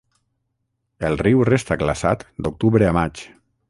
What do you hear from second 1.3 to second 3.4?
resta glaçat d'octubre a maig.